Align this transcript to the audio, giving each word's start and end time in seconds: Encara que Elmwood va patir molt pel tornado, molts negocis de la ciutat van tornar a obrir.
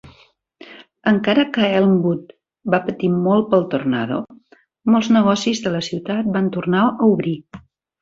Encara 1.11 1.45
que 1.57 1.67
Elmwood 1.81 2.33
va 2.77 2.81
patir 2.89 3.11
molt 3.19 3.53
pel 3.53 3.69
tornado, 3.77 4.19
molts 4.97 5.15
negocis 5.21 5.65
de 5.69 5.79
la 5.79 5.87
ciutat 5.93 6.37
van 6.41 6.53
tornar 6.61 6.85
a 6.91 7.15
obrir. 7.17 7.41